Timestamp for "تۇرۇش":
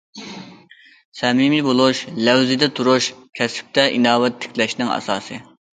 2.81-3.13